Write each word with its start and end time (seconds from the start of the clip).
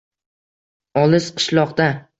Olis 1.05 1.31
qishloqda 1.41 1.91